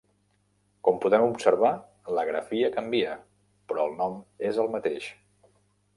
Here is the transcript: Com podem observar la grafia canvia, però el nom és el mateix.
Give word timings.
Com 0.87 0.95
podem 1.03 1.25
observar 1.25 1.71
la 2.19 2.25
grafia 2.29 2.73
canvia, 2.77 3.13
però 3.73 3.87
el 3.91 3.97
nom 4.03 4.17
és 4.53 4.59
el 4.65 4.73
mateix. 4.79 5.15